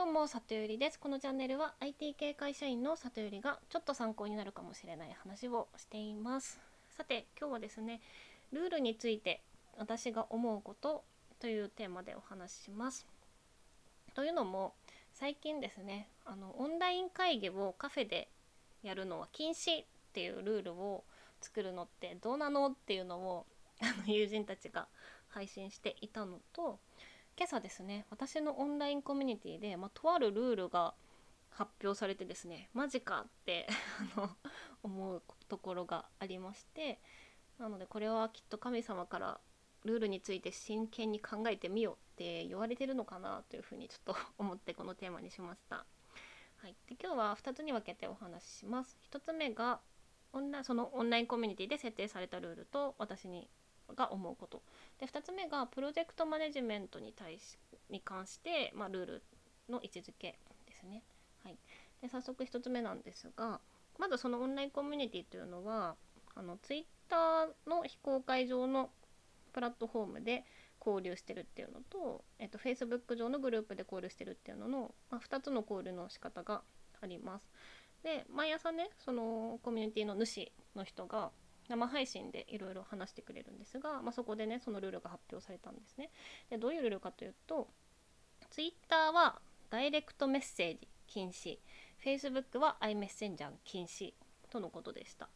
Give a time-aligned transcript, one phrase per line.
[0.00, 0.98] どうも里ゆりです。
[0.98, 6.58] このチャンネルは IT 系会社員の里ゆりがちょっと参考になるかもしれない話をしています。
[6.88, 8.00] さて今日はですね
[8.50, 9.42] ルールについて
[9.76, 11.04] 私が思うこと
[11.38, 13.06] というテーマでお話しします。
[14.14, 14.72] というのも
[15.12, 18.30] 最近ですねあのオンライン会議をカフェで
[18.82, 21.04] やるのは禁止っていうルールを
[21.42, 23.46] 作るのってどうなのっていうのを
[23.82, 24.88] あの友人たちが
[25.28, 26.78] 配信していたのと
[27.40, 30.92] 今朝ですね私のオンラインコミュニティで、まあ、とあるルールが
[31.48, 33.66] 発表されてですねマジかって
[34.14, 34.36] あの
[34.82, 37.00] 思うところがありまして
[37.58, 39.40] なのでこれはきっと神様から
[39.86, 45.86] ルールについて真剣に考えてみようって言われてるのかなというふうにちょっと 思ってこのテーマにしました。
[46.56, 48.98] はい、で今日は2つに分けてお話しします。
[49.10, 49.80] 1つ目が
[50.34, 53.48] オンラそのオンラインコミュニティで設定されたルールと私に
[53.94, 54.62] が思うこと
[54.98, 57.58] で2つ目がプロジェクトマネジメントに対し
[57.90, 59.22] に関して、まあ、ルール
[59.68, 61.02] の位置づけですね。
[61.44, 61.56] はい、
[62.02, 63.60] で早速1つ目なんですが
[63.98, 65.96] まずそのオンラインコミュニティというのは
[66.34, 68.90] あの Twitter の非公開上の
[69.52, 70.44] プラットフォームで
[70.84, 76.62] 交流してるっていうのと、えっと、Facebook 上のグループで交流してるっていうのの、まあ、2つの交流の仕方が
[77.02, 77.50] あります。
[78.02, 81.30] で毎朝ねそのコミュニティの主の人が
[81.70, 86.10] 生配信でいろいろ話してくれるんですが、まあ、そこでねそのルールが発表されたんですね。
[86.50, 87.68] でどういうルールかというと
[88.50, 89.40] Twitter は
[89.70, 91.58] ダイレクトメッセージ禁止
[92.04, 94.12] Facebook は iMessenger 禁止
[94.50, 95.28] とのことでした。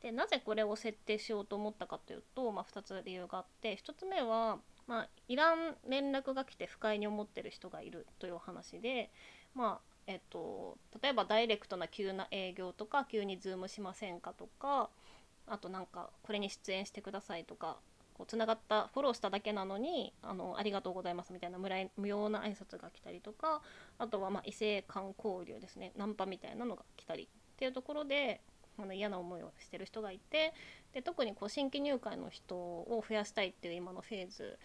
[0.00, 9.10] でなぜこれを設定しようと思ったかというと、まあ、2つ理由があって1つ目は、まあ、いらん連絡が来て不快に思ってる人がいるというお話で、
[9.54, 14.88] まあえっと、例えばダイレクトな急な営業とか急に Zoom しませんかとか
[15.50, 17.76] あとなんかこれに出演してくださいとか
[18.14, 23.62] こうつながったフォローしただけなのにあのありがとうございますみたいな無用な挨拶が来たりとか
[23.98, 28.40] あとはま異性間交流ですねナンパみたいなのが来たりっていうところで
[28.78, 30.52] あの嫌な思いをしてる人がいて
[30.92, 34.58] で特にこう新規入会の人を増やしたいっていう今のフェーズ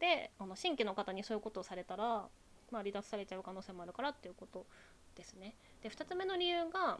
[0.00, 2.26] であの新規の方にそういうことをされたら、
[2.70, 4.66] まあ、離脱されちゃう可能性もあるからっていうこと
[5.14, 5.54] ですね。
[5.82, 6.98] で2つ目の理由が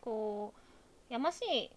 [0.00, 0.54] こ
[1.10, 1.70] うやましい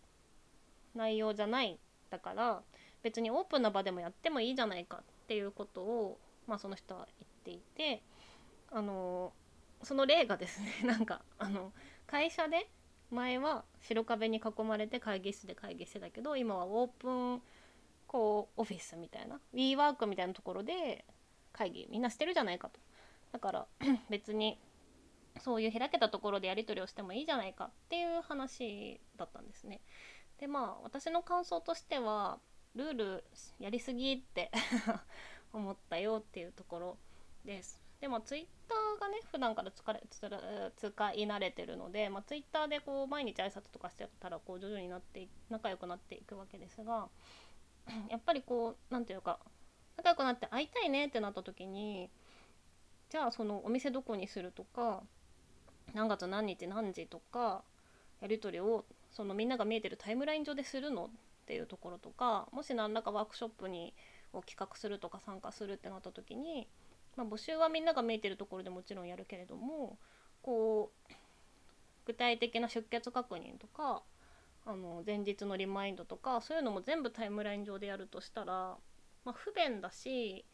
[0.95, 1.79] 内容じゃない
[2.09, 2.61] だから
[3.03, 8.01] 別にオープンな場でもやってもいいじゃないかっていうことを、まあ、その人は言っていて
[8.71, 9.31] あの
[9.83, 11.71] その例がですね なんかあの
[12.07, 12.69] 会社で
[13.11, 17.41] 前は白壁に囲まれて会議室で会議してたけど今はオープン
[18.07, 21.05] こうオフィスみたいな WeWork みたいなところで
[21.53, 22.79] 会議みんなしてるじゃないかと
[23.31, 23.67] だから
[24.09, 24.59] 別に
[25.39, 29.81] そういう開けたところでやり取りをしてもいいじゃないかっていう話だったんですね。
[30.39, 32.39] でまあ私の感想としては
[32.75, 33.23] ルール
[33.59, 34.51] やりすぎって
[35.51, 36.97] 思ったよっていうところ
[37.43, 37.81] です。
[37.99, 40.01] でもツイッターがね普段から使れ
[40.77, 47.09] 使い慣れてるので、まあ、ツイッターでこう毎日挨拶とかしてたらこう徐々になって仲良くなっていくわけですが
[48.09, 49.39] やっぱりこう何て言うか
[49.97, 52.09] 仲良くなって会いたいねってなった時に
[53.09, 55.03] じゃあそのお店どこにするとか
[55.93, 57.63] 何月何日何時とか
[58.21, 61.09] やり取りをそのみんなが見えてるタイムライン上でするのっ
[61.45, 63.93] ていうところとかもし何らかワークショップに
[64.33, 66.67] を企画するとか参加するってなった時に、
[67.15, 69.97] まあ、募集はみんなが見えてるところでもちろんやるけれども
[70.41, 71.13] こう
[72.05, 74.03] 具体的な出欠確認とか
[74.65, 78.77] あの前日のリマインドとかそういうのも全部タイムライン上でやるとしたら、
[79.25, 80.45] まあ、不便だし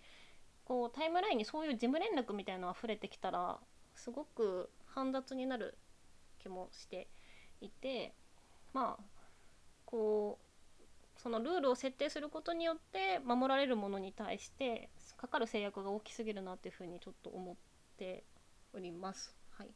[0.63, 3.59] こうタイムラインにそういう事務連絡みたいなのが溢れてきたら
[3.95, 5.77] すごく煩雑になる
[6.39, 7.07] 気もして
[7.61, 8.13] いて
[8.75, 9.03] まあ
[9.85, 17.55] こうそのルールを設定することによって守られるものに対してかかる制約が大きすぎるなっていうふうにちょっと思っ
[17.97, 18.25] て
[18.73, 19.33] おります。
[19.57, 19.69] はい、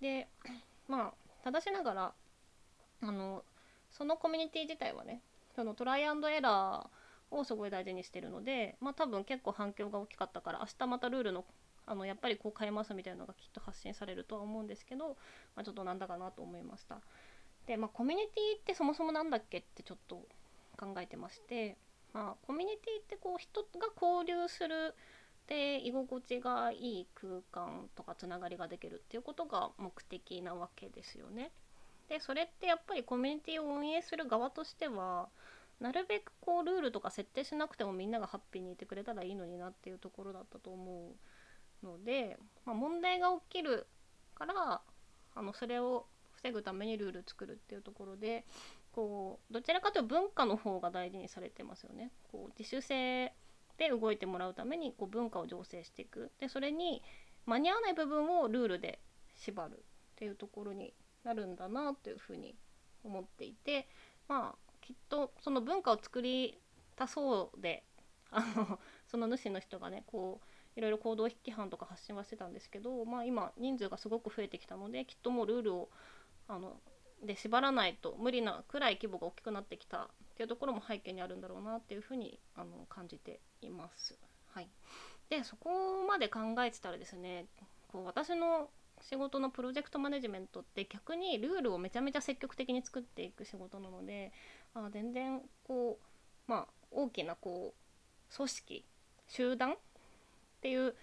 [0.00, 0.28] で
[0.86, 2.14] まあただしながら
[3.02, 3.44] あの
[3.90, 5.20] そのコミュニティ自体はね
[5.56, 11.44] そのトライアンドエラーをすごい大事にしてるのでまあ多分結構反響が大きかったから明日またルールの
[11.86, 15.16] あのやっぱりこう変えますみたいなのがきっと発信されるとは思うんですけど、
[15.56, 17.00] まあ、ちょっとなんだかなと思いました。
[17.68, 20.16] で、まあ、コミュニティってそもそも何だっけってちょっと
[20.78, 21.76] 考えてまして、
[22.14, 23.68] まあ、コミュニティってこう人が
[24.00, 24.94] 交流する
[25.46, 31.52] で居心地がいい空間とかつながりができるっていうことが目的なわけですよね。
[32.08, 35.28] でそれってやっぱりコミュニティを運営する側としては
[35.78, 41.12] なるべくこうルールとか設定しなくてもみんながハッピーにいてくれたらいいのになっていうところだったと思
[41.82, 43.86] うので、まあ、問題が起きる
[44.34, 44.80] から
[45.34, 46.06] あのそれを
[46.42, 48.44] 防ぐためにルール作るっていうところで
[48.92, 52.10] こうどちらかというと文化の方が大事にされてますよね。
[52.30, 53.32] こう自主性
[53.76, 57.02] で動いてもらうためにこう文化を醸成していくでそれに
[57.46, 59.00] 間に合わない部分をルールで
[59.36, 59.80] 縛るっ
[60.16, 60.92] ていうところに
[61.24, 62.56] なるんだなというふうに
[63.04, 63.88] 思っていて
[64.26, 66.58] まあきっとその文化を作り
[66.96, 67.84] たそうで
[68.30, 70.40] あのその主の人がねこ
[70.76, 75.88] ういろいろ行動規範とか発信はしてたんですけど、まあ、今人数がすごく増えてきたのできっともうルールを
[76.48, 76.76] あの
[77.24, 80.06] で縛らないと無理なくらい規模が大きくなってきたっ
[80.36, 84.16] ていうところも背景にあるんだろうなっていうふうにあの感じています。
[84.54, 84.68] はい、
[85.28, 87.46] でそこまで考えてたらですね
[87.88, 88.70] こう私の
[89.02, 94.32] 仕事のプロジェクトマネジメントって逆にルールをめちゃめちゃ積極的に作っていく仕事なので
[94.74, 98.84] あ全然こうまあ大きなこう組織
[99.28, 99.74] 集団っ
[100.60, 100.94] ていう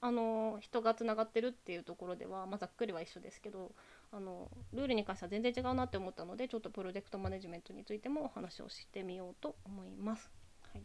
[0.00, 3.72] あの人がつながってるっていうところでは、まあ、ざっくりは一緒ですけど
[4.12, 10.30] あのルールに関しては全然違うなって思ったのでちょっとプロジェクトマネジメントについてもお話をしてみようと思います。
[10.72, 10.82] はい、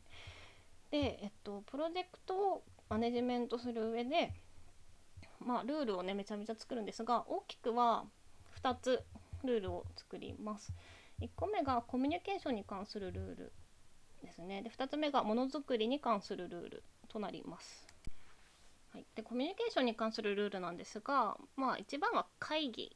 [0.92, 4.32] で、えっと、プロジェクトをマネジメントする上で
[5.40, 8.06] まあ、ルールをねめちゃめちゃ作るんですが大きくは
[8.64, 9.04] 2つ
[9.44, 10.74] ルールを作ります。
[11.22, 13.54] 1個目がコミュニケーションに関するルール
[14.24, 14.64] ですね。
[14.64, 17.88] で2つ目がものづくりに関するルールとなります。
[18.92, 22.96] はい、でコミュニケーションに関するルールなんですが、まあ、一番は会議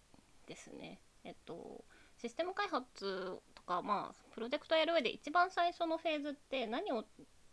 [0.49, 0.99] ですね。
[1.23, 1.85] えっと
[2.17, 7.05] システム開発とか、まあ、プロジェクトやる上で一番最初のフェーズって何を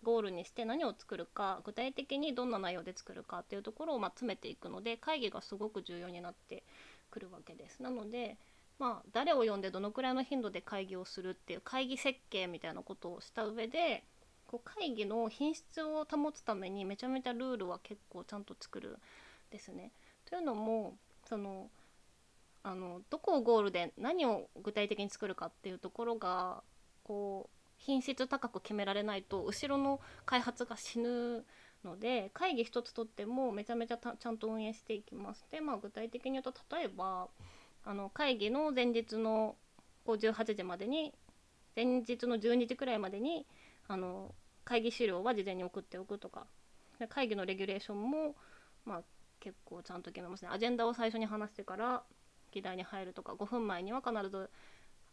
[0.02, 6.64] ゴールにして何を作るか具体的にどんな内容で作るかっていうところをま詰めていくので会議がすごく重要になって
[7.10, 7.80] くるわけです。
[7.80, 8.36] なので
[8.78, 14.04] まあ誰を呼んでどのくらいの頻度で会議をするっていう会議設計みたいなことをした上で
[14.48, 18.98] こう会議の品質を保つためにめちゃめちゃルールは結構ちゃんと作る
[19.50, 19.92] ですね。
[20.24, 20.96] というのも
[21.28, 21.70] その
[22.66, 26.64] あのどこをゴールで何を具体的に作るかっていうところが
[27.04, 31.44] こう品質高く決められないと後ろの開発が死ぬ
[31.84, 35.46] ので会議一つとってもめちゃめちゃちゃんと運営していきます。
[35.52, 37.28] でまあ具体的に言うと例えば
[37.84, 39.54] あの会議の前日の
[40.04, 41.14] 18時までに
[41.76, 43.46] 前日の12時くらいまでに
[43.86, 44.34] あの
[44.64, 46.48] 会議資料は事前に送っておくとか
[46.98, 48.34] で会議のレギュレーションも
[48.84, 49.02] まあ
[49.38, 52.02] 結構ちゃんと決めますねアジェンダを最初に話してから
[52.56, 54.48] 議題に入るとか5分前には必ず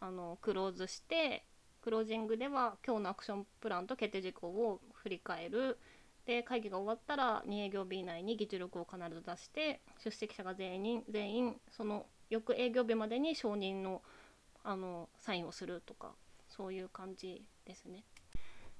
[0.00, 1.44] あのクローズして
[1.82, 5.78] クロージングでは今日のアクションプランと決定事項を振り返る
[6.24, 14.00] で会議が終わったら2営業日以内に議事録を必ず出して出席者が全員全員その翌営業日までに承認の
[14.66, 16.12] あのサインをするとか
[16.48, 18.04] そういう感じですね。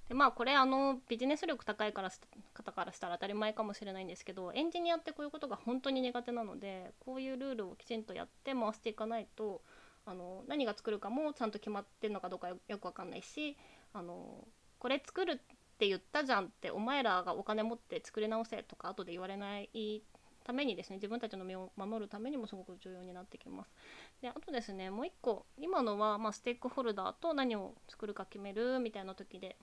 [0.09, 2.11] でまあこれあのビジネス力高いから
[2.53, 9.63] 方からしたら当たり前かもしれないんですけどエンジニアってこういうことが本当に苦手なのでこういうルールをきちんとやって回していかないと
[10.07, 13.57] あの何が作るかもちゃんと決まってるのかどうかよく分かんないし
[13.95, 14.47] あの
[14.79, 15.37] これ作るっ
[15.79, 20.03] て言ったじゃんってお前らがお金持って作り直せとか後で言われない
[20.45, 23.73] ためにですね自分たちの身を守るためにもすごく重要になってきます。
[24.21, 29.57] であとですねもう一個今のは、まあ、ステークホルダーと何を作るか決めるみたいな時で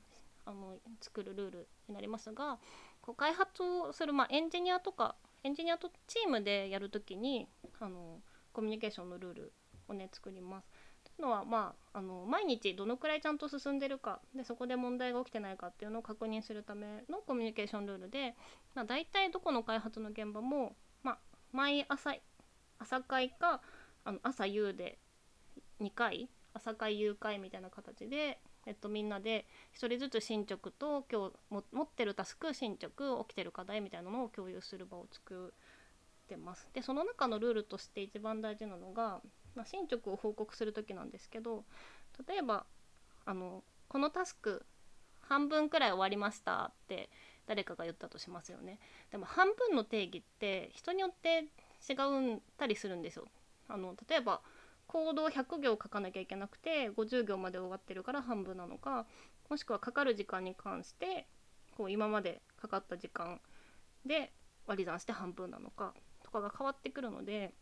[0.45, 2.59] あの作るルールになりますが
[3.01, 7.47] こう開発をする、まあ、エンジニアとかエンジニアとチームでやる時に
[7.79, 8.19] あの
[8.53, 9.53] コミュニケーションのルール
[9.88, 10.67] をね作ります。
[11.03, 18.35] というのはまああの毎日どのくらいちゃんと進んでるかでそこで問題が起きてないかっていうのを確認するためのコミュニケーションルールで、
[18.75, 21.17] まあ、大体どこの開発の現場も、まあ、
[21.51, 22.13] 毎朝
[22.77, 23.62] 朝会か
[24.03, 25.00] あの朝夕で
[25.81, 35.53] 2回朝会夕会みたいな形で、えっと、みんなで1人ずつ進捗と今日も持ってるタスク進捗起きてる課題みたいなのを共有する場を作
[36.25, 36.68] ってます。
[36.74, 39.22] でその中のルールとして一番大事なのが
[39.56, 41.63] まあ、進捗を報告する時なんですけど
[42.27, 42.65] 例えば
[43.25, 44.65] あのこのタスク
[45.22, 47.10] 半分くらい終わりましたって
[47.48, 48.80] 誰かが言ったとしますよね
[49.12, 51.46] でも半分の定義って人によって
[51.89, 53.25] 違ったりするんですよ
[53.68, 54.41] あの例えば
[54.91, 59.05] 行動100行書かなきゃいけなくて50行まで終わってるから半分なのか
[59.50, 61.27] もしくはかかる時間に関して
[61.77, 63.39] こう今までかかった時間
[64.05, 64.33] で
[64.67, 65.93] 割り算して半分なのか
[66.24, 67.53] とかが変わってくるので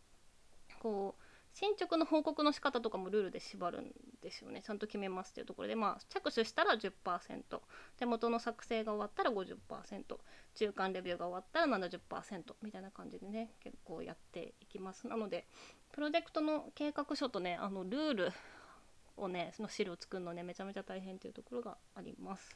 [0.81, 3.91] こう進捗の報告の仕方とかもルールで縛るん
[4.22, 4.62] ですよね。
[4.65, 5.75] ちゃんと決めますっていうところで。
[5.75, 6.91] まあ着手したら10%
[7.98, 10.18] 手元の作成が終わったら50%
[10.56, 15.08] 中間レビューが終わったら70%みたいな感じでね結構やっていきます。
[15.08, 15.48] なので
[15.91, 18.32] プロジェクトの計画書とねあのルール
[19.18, 22.56] をねその資料を作るのねめちゃめちゃ大変っていうところがあります。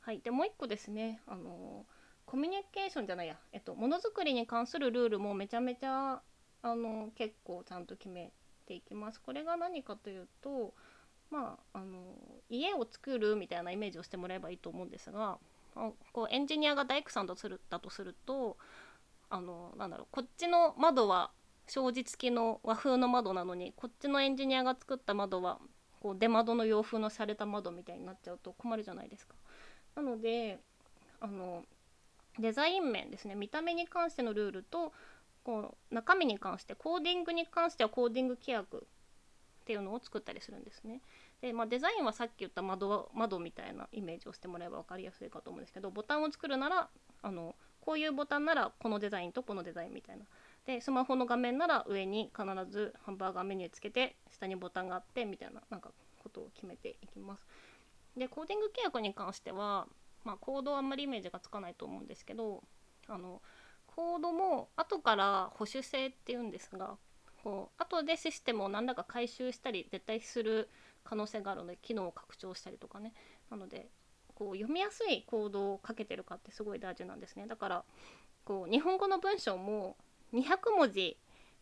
[0.00, 0.20] はい。
[0.20, 1.20] でもう一個ですね。
[1.26, 1.86] あの
[2.26, 6.20] コミュニケーションじゃないや、えっと、ものづくりに関するルールもめちゃめちゃ
[6.62, 8.32] あの結構ちゃんと決め
[8.66, 9.20] ていきます。
[9.20, 10.74] これが何かというと
[11.30, 12.16] まああの
[12.48, 15.38] 家を作るみたいなイメージをしてもらえばいいと思うんですが
[15.76, 18.56] あこうエンジニアが大工さんだとするだとすると
[19.30, 21.30] あのなんだろうこっちの窓は
[21.66, 25.58] 障子付きの和風の窓なのにこっちのエンジニアが作った窓は
[26.00, 29.34] こう出窓の洋風の洒落た窓みたいになっちゃうと困るじゃないですか。
[29.96, 30.58] なので
[31.20, 31.64] あの
[32.38, 34.92] デザイン面ですね見た目に関してのルールと
[35.48, 38.86] こう中身に関してコーディングに関してはコーディング規約
[39.62, 41.00] っていうのを作ったりするんですね。
[41.40, 46.90] で、まあ、デザインはさっき言った窓窓みたいなイメージをしてもらえば分かりやすいかと思うんですけどボタンを作るなら
[47.22, 50.26] あのこういうボタンならこのデザインとこのデザインみたいな。
[50.66, 57.46] でスマホの画面なら上に必ずハンバーガーメニューつけて下にボタンがあってみたいななんかことを決めていきます。
[58.18, 59.86] でコーディング契約に関しては、
[60.24, 62.62] まあ、コードはあんまりイメージがつかないと思うんですけど
[63.06, 63.40] あの
[63.98, 66.94] コードも後から保守性っていうんですが
[67.42, 70.68] こう後でシステムを何らか回収したり絶対する
[71.02, 73.12] 可能性があるので機能を拡張したりとかね。
[73.50, 73.88] なので
[74.36, 77.48] こう読みやすいコードをかけてるかってすごい大事なんですね。
[77.48, 77.84] だから
[78.44, 79.96] こう日本語の文章も
[80.32, 81.16] 200文字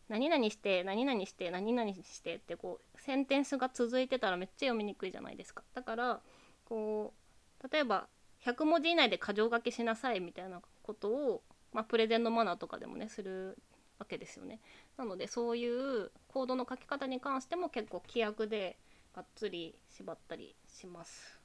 [0.07, 5.63] 何々して何々して何々してってこうセンテンスが続いてたらめっちゃ読みにくいじゃないですか。
[5.73, 6.21] だから
[6.65, 7.15] こ
[7.63, 8.07] う例えば
[8.45, 11.41] 100文字以内で箇条書きしなさいみたいなことを、
[11.73, 13.57] まあ、プレゼンのマナーとかでもねする
[13.99, 14.59] わけですよね
[14.97, 18.77] なのでそういうコードの書き方に関しても結構規約で
[19.15, 21.39] がっつり縛ったりします。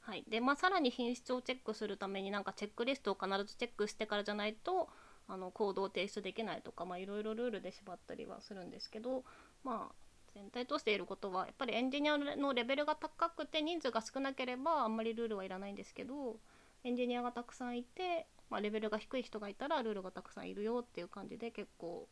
[0.00, 4.88] はいでまあ、さらに品質をチェックするためになんかチェックリストを必ずチェックしてからじゃないと
[5.26, 9.24] あのコードを提出できないとかいろいろルールで縛ったりはするんですけど
[9.64, 9.94] まあ
[10.32, 16.36] 全体として言えることはやっぱりエンジニアのレベルが高くて人数が少なければあんまりルールはいらないんですけど
[16.84, 22.08] エンジニアがたくさんいて、まあ、レベルが低い人がいたらルールがたくさんいるよっていう感じで結構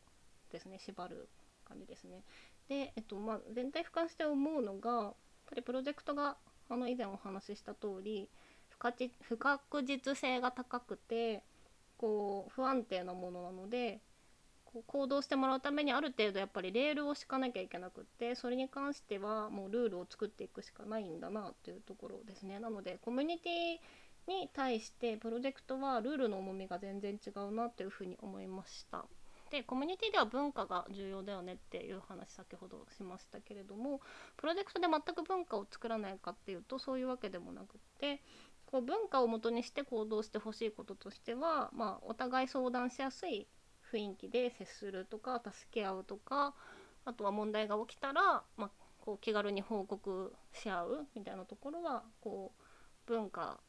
[0.51, 1.29] ですね縛る
[1.67, 2.23] 感じですね。
[2.67, 5.13] で、えっとまあ、全体俯瞰して思うのがやっ
[5.49, 6.37] ぱりプロジェクトが
[6.69, 8.29] あの以前お話しした通り
[9.21, 11.43] 不確実性が高くて
[11.97, 14.01] こう不安定なものなので
[14.65, 23.77] こう行動してもらうためにある程度やっぱりレールを敷かなきゃいけなくってそれに関してはもうルールを作っていくしかないんだなというところですねなのでコミュニティ
[24.27, 29.05] に対してプロジェクトはルールの重みが全然違うなというふうに思いました。
[29.51, 34.01] でコミュニティでは文化が重要だよねっていう話先ほどしましたけれども
[34.37, 38.21] プロジェクトで全く文化を作らないかっていうとそういうわけでもなくって
[38.65, 43.47] こう文化をもとにして行動してほしいこととしては、まあ、お互い相談しやすい
[43.93, 46.53] 雰囲気で接するとか助け合うとか
[47.05, 52.61] あとは問題が起きたら、まあ、こう気軽に報告し合うみたいなところはこう
[53.05, 53.59] 文化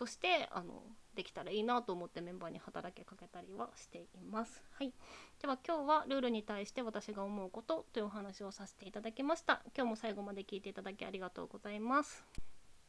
[0.00, 0.82] としてあの
[1.14, 4.64] できたらいいなと思ってメンバーに働きかけたりはしています。
[4.72, 4.94] はい、
[5.42, 9.60] では今日はルールに対して私が思うことというお話をさせていただきました。
[9.76, 12.24] 今日も最後まで聞いていただきありがとうございます。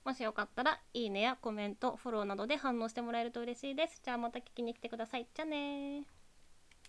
[0.05, 3.99] もしよかったらいいねやコメント、フォローなどで反応してもらえると嬉しいです。
[4.01, 5.27] じゃあまた聞きに来てください。
[5.33, 6.20] じゃあね